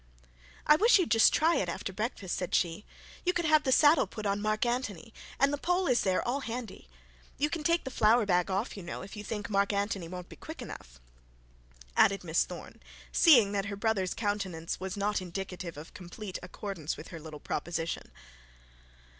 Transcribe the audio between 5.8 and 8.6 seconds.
is there all handy. You can take the flour bag